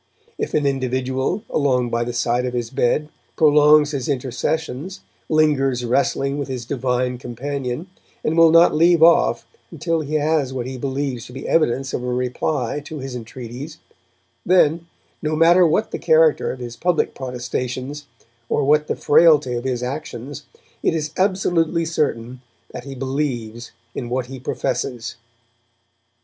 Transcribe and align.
If 0.39 0.55
an 0.55 0.65
individual, 0.65 1.43
alone 1.47 1.89
by 1.91 2.03
the 2.03 2.11
side 2.11 2.47
of 2.47 2.55
his 2.55 2.71
bed, 2.71 3.09
prolongs 3.35 3.91
his 3.91 4.09
intercessions, 4.09 5.01
lingers 5.29 5.85
wrestling 5.85 6.39
with 6.39 6.47
his 6.47 6.65
divine 6.65 7.19
Companion, 7.19 7.85
and 8.23 8.35
will 8.35 8.49
not 8.49 8.73
leave 8.73 9.03
off 9.03 9.45
until 9.69 9.99
he 10.01 10.15
has 10.15 10.53
what 10.53 10.65
he 10.65 10.75
believes 10.79 11.27
to 11.27 11.33
be 11.33 11.47
evidence 11.47 11.93
of 11.93 12.01
a 12.03 12.07
reply 12.11 12.79
to 12.85 12.97
his 12.97 13.15
entreaties 13.15 13.77
then, 14.43 14.87
no 15.21 15.35
matter 15.35 15.67
what 15.67 15.91
the 15.91 15.99
character 15.99 16.51
of 16.51 16.57
his 16.59 16.75
public 16.75 17.13
protestations, 17.13 18.07
or 18.49 18.63
what 18.63 18.87
the 18.87 18.95
frailty 18.95 19.53
of 19.53 19.65
his 19.65 19.83
actions, 19.83 20.45
it 20.81 20.95
is 20.95 21.11
absolutely 21.15 21.85
certain 21.85 22.41
that 22.71 22.85
he 22.85 22.95
believes 22.95 23.71
in 23.93 24.09
what 24.09 24.25
he 24.25 24.39
professes. 24.39 25.17